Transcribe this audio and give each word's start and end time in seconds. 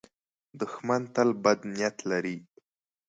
دښمن 0.59 1.01
تل 1.15 1.29
بد 1.43 1.59
نیت 1.75 1.97
لري 2.09 2.37